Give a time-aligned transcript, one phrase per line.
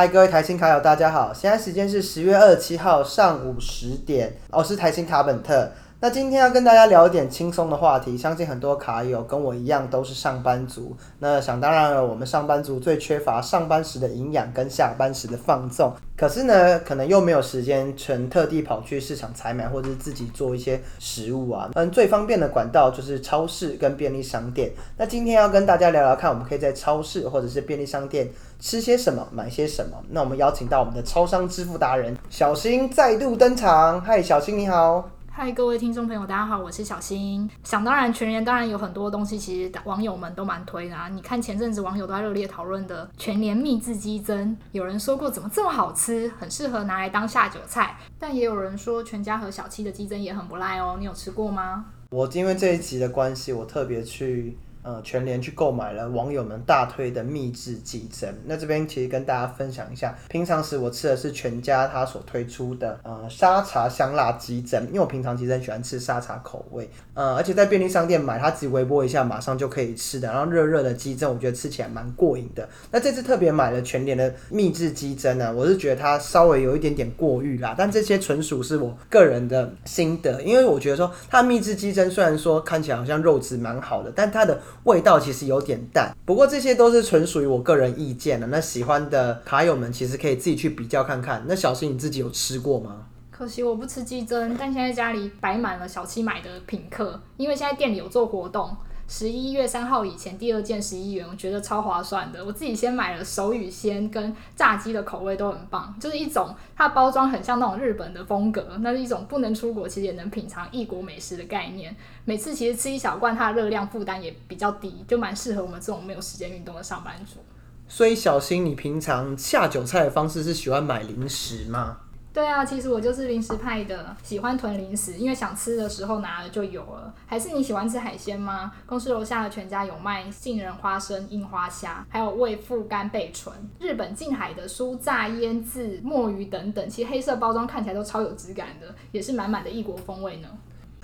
[0.00, 1.30] 嗨，各位台新卡友，大家好！
[1.30, 5.70] 现在时间是十月二十七号上午十点，我是台新卡本特。
[6.00, 10.96] 那今天要跟大家聊一点轻松的话题，相信很多卡友跟我一样都是上班族。
[11.18, 15.92] 那想当然了，我们上班族最缺乏上班时的营养跟下班时的放纵。
[16.16, 21.68] 可是呢，可能又没有时间全特地跑去市场采买，或者是自己做一些食物啊。
[21.74, 24.72] 嗯，最方便的管道就是超市跟便利商店。
[24.96, 28.26] 那今天要跟大家聊聊看，我们可以在超市或者是便利商店
[28.60, 29.96] 吃些什么，买些什么。
[30.10, 33.98] 那我们邀请到我们的超商支付达人小新再度登场。
[34.02, 35.10] 嗨，小新你好。
[35.30, 37.48] 嗨，各位听众朋友，大家好，我是小新。
[37.64, 41.08] 想当然，全年当然有很多东西，其实网友们都蛮推的啊。
[41.08, 47.96] 你看前阵子网友都在热烈讨论的全年秘制鸡胗，有人说过怎么这么好吃，很适合拿来当下酒菜。
[48.18, 50.96] 但也有人说全家和小七的鸡胗也很不赖哦。
[50.98, 51.86] 你有吃过吗？
[52.10, 54.58] 我因为这一集的关系，我特别去。
[54.82, 58.28] 呃，全联去购买了网友们大推的秘制鸡胗。
[58.46, 72.68] 那这边其实跟大家分享一下，平常时我吃的是全家他所推出的呃沙茶香辣鸡胗，因为我平常其实很喜欢吃沙茶口味，呃，而且在便利商店买，它只微波一下马上就可以吃的，然后热热的鸡胗，我觉得吃起来蛮过瘾的。
[72.90, 88.46] 那这次特别买了全联的秘制鸡胗呢，我是觉得它稍微有一点点过誉啦，但这些纯属是我个人的心得，因为我觉得说它秘制鸡胗虽然说看起来好像肉质蛮好的，但它的味道其实有点淡，不过这些都是纯属于我个人意见的。
[88.46, 91.44] 那喜欢的卡友们其实可以自己去比较看看。
[91.46, 93.06] 那小新你自己有吃过吗？
[93.30, 98.76] 可惜我不吃鸡胗，但现在家里摆满了小七买的品客，因为现在店里有做活动。
[99.10, 102.44] 十一月三号以前，第二件十一元，我觉得超划算的。
[102.44, 111.94] 我自己先买了手语鲜跟炸鸡的口味都很棒，就是一种它包装很像那种日本的风格，那是一种不能出国其实也能品尝异国美食的概念。
[112.24, 117.40] 每次其实吃一小罐，它的热量负担也比较低，就蛮适合我们这种没有时间运动的上班族。
[117.88, 121.96] 所以小新，你平常下酒菜的方式是喜欢买零食吗？
[122.32, 127.12] 对啊，其实我就是零食派的，喜欢囤零食，因为想吃的时候拿了就有了。
[127.26, 128.70] 还是你喜欢吃海鲜吗？
[128.86, 136.88] 公司楼下的全家有卖杏仁花生、樱花虾，还有味富干贝醇、日本近海的酥炸腌制墨鱼等等。
[136.88, 140.48] 其实黑色包装看起来都超有质感的，也是满满的异国风味呢。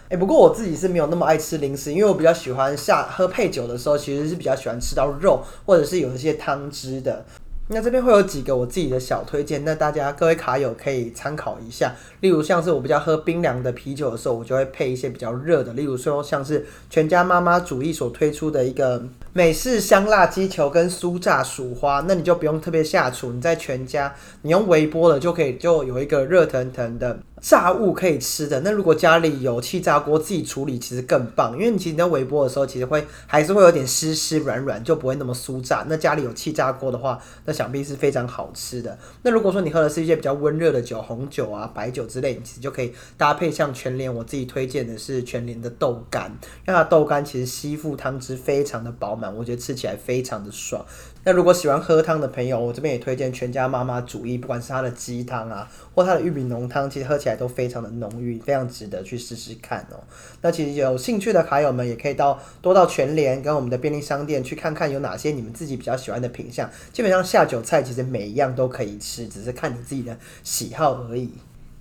[0.09, 7.25] 哎，不过我自己是没有那么爱吃零食，因为我比较喜欢下喝配酒的时候，其实是比较喜欢吃到肉或者是有一些汤汁的。
[7.69, 11.93] 那这边会有几个我自己的小推荐，那大家各位卡友可以参考一下。
[12.21, 27.19] 例如像是我比较喝冰凉的啤酒的时候，我就会配一些比较热的，例如说像是全家妈妈主义所推出的一个美式香辣鸡球跟酥炸薯花，那你就不用特别下厨，你在全家你用微波的就可以，就有一个热腾腾的。
[27.47, 35.87] 炸物可以吃的，那如果家里有气炸锅自己处理，其实更棒，因为你其实在微波的时候，其实会还是会有点湿湿软软，就不会那么酥炸。
[35.89, 38.99] 那家里有气炸锅的话，那想必是非常好吃的。
[39.23, 46.29] 那如果说你喝的是一些比较温热的酒，红酒啊、白酒之类，你其实就可以搭配像全联，我自己推荐的是全联的豆干，
[46.67, 50.85] 因为它豆干其实吸附汤汁非常的饱满，我觉得吃起来非常的爽。
[51.29, 59.99] 那如果喜欢喝汤的朋友，我这边也推荐全家妈妈主义，不管是它的鸡汤啊，或它的玉米浓汤，其实喝起来都非常的浓郁，非常值得去试试看哦。
[60.43, 66.71] 那其实有兴趣的卡友们也可以到多到全联跟我们的便利商店去看看有哪些你们自己比较喜欢的品相。
[66.93, 71.33] 基本上下酒菜其实每一样都可以吃，只是看你自己的喜好而已。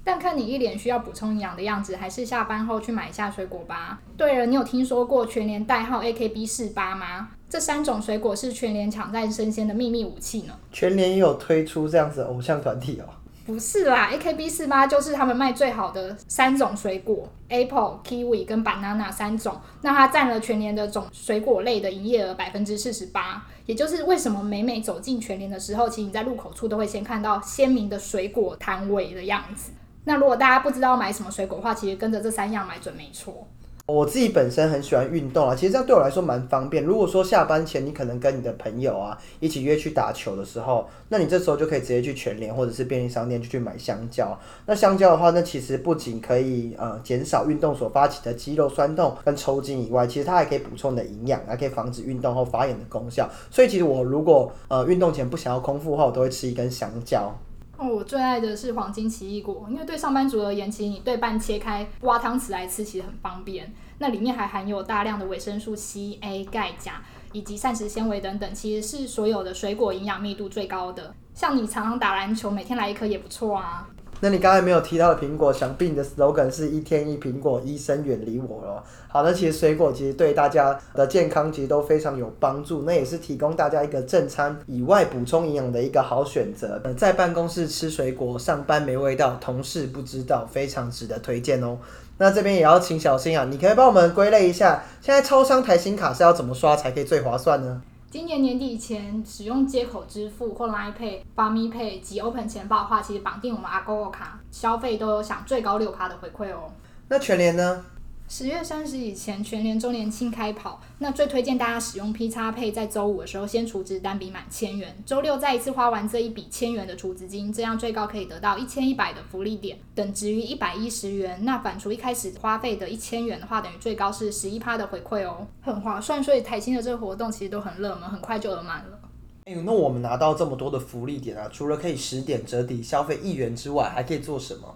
[0.05, 3.99] 但看你一脸需要补充营养的样子，还是下班后去买一下水果吧。
[4.16, 7.29] 对了，你有听说过全联代号 AKB 四八吗？
[7.49, 10.53] 这三种水果是全联抢占生鲜的秘密武器呢。
[10.71, 13.09] 全联也有推出这样子偶像团体哦。
[13.47, 19.59] 不是啦，AKB 四八就是他们卖最好的三种水果，Apple、Kiwi 跟 Banana 三种。
[19.81, 23.45] 那它占了全年的总水果类的营业额百分之四十八。
[23.67, 29.72] 也就是为什么每每走进全联的时候，其实你在入口处都会先看到鲜明的水果摊位的样子。
[30.05, 33.47] 那如果大家不知道买什么水果的话，其实跟着这三样买准没错。
[33.88, 36.84] 我自己本身很喜欢运动啊，其实这样对我来说蛮方便。
[36.84, 44.35] 如果说下班前你可能跟你的朋友啊一起约去打球的时候，那你这时候就可以直接去全联或者是便利商店就去买香蕉。
[44.66, 53.29] 那香蕉的话，那其实不仅可以呃减少运动所发起的肌肉酸痛跟抽筋以外，其实它还可以补充你的营养，还可以防止运动后发炎的功效。
[53.51, 57.31] 所以其实我如果呃运动前不想要空腹的话，我都会吃一根香蕉。
[57.77, 63.73] 哦，我最爱的是黄金奇异果，因为对上班族而言，其实你对半切开挖汤匙来吃，其实很方便。
[63.97, 67.01] 那里面还含有大量的维生素 C、A、钙、钾
[67.33, 71.13] 以及膳食纤维等等，其实是所有的水果营养密度最高的。
[71.33, 73.87] 像你常常打篮球，每天来一颗也不错啊。
[74.22, 78.84] 那你刚才没有提到的苹果，想必你的 slogan 是一天一苹果，医生远离我了。
[79.08, 86.82] 好，那其实水果其实对大家的健康其实都非常有帮助，那也是提供大家一个正餐以外补充营养的一个好选择。
[86.97, 91.78] 在办公室吃水果，上班没味道，同事不知道，非常值得推荐哦。
[92.18, 97.82] 那这边也要请小新啊，你可以帮我们归类一下，现在超商台新卡是要怎么刷才可以最划算呢？
[98.16, 106.72] 今年年底前使用接口支付或 Line Pay、发咪 Pay 及 Open 钱包的话，其实绑定我们 Agogo 卡消费都有享最高六趴的回馈哦。
[107.09, 107.84] 那全年呢？
[108.27, 121.45] 十月三十以前，全年周年庆开跑，那最推荐大家使用 P 叉配，在周五的时候先储值单笔满千元，周六再一次花完这一笔千元的储值金，这样最高可以得到一千一百的福利点，等值于一百一十元。
[121.45, 126.22] 那反除一开始花费的一千元的话，等于最高是十一趴的回馈哦，很划算。
[126.23, 128.99] 所以台新的这个活动其实都很热门，很快就额满了。
[129.45, 134.75] 哎呦，那我们拿到这么多的福利点啊，除了可以十点折抵消费一元之外，还可以做什么？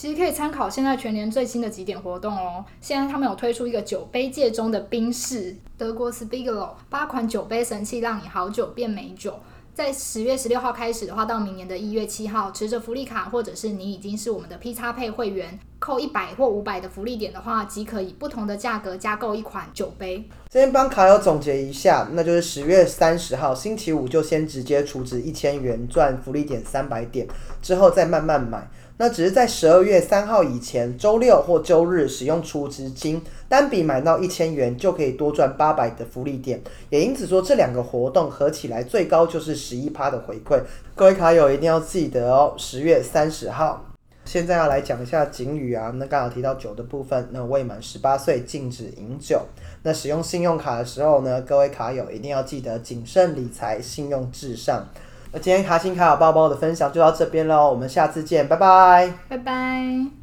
[0.00, 2.64] 其实可以参考现在全年最新的几点活动哦。
[2.80, 9.38] 现在他们有推出一个酒杯界中的冰室，德国 Spiegelau 八款酒杯神器，让你好酒变美酒。
[9.74, 20.24] 在十月十六号开始的话，到明年的一月七号，持着福利卡或者是你已经是我们的 P 叉配会员，扣一百或五百的福利点的话，即可以不同的价格加购一款酒杯。
[20.48, 27.28] 这边帮卡友总结一下，那就是十月三十号星期五就先直接储值一千元赚福利点三百点，
[27.60, 28.66] 之后再慢慢买。
[29.00, 33.18] 那只是在十二月三号以前，周六或周日使用储值金
[33.48, 36.60] 单笔买到一千元，就可以多赚八百的福利点。
[36.90, 40.60] 也因此说，这两个活动合起来最高就是十一趴的回馈。
[40.94, 43.86] 各位卡友一定要记得哦，十月三十号。
[44.26, 49.40] 现在要来讲一下警语啊，那刚好提到酒的部分，那未满十八岁禁止饮酒。
[49.82, 54.86] 那使用信用卡的时候呢，各位卡友一定要记得谨慎理财，信用至上。
[55.32, 60.19] 那今天卡心卡好包包的分享就到这边喽，我们下次见，拜拜，拜拜。